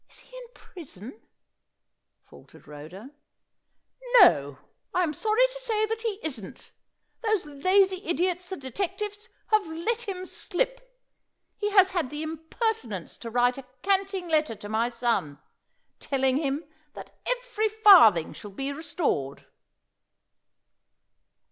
[0.09, 1.21] "Is he in prison?"
[2.23, 3.11] faltered Rhoda.
[4.19, 4.57] "No;
[4.95, 6.71] I am sorry to say that he isn't.
[7.21, 10.99] Those lazy idiots, the detectives, have let him slip.
[11.55, 15.37] He has had the impertinence to write a canting letter to my son,
[15.99, 16.65] telling him
[16.95, 19.45] that every farthing shall be restored."